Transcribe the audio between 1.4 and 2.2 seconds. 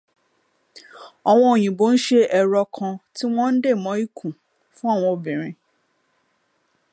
òyìnbó ṣe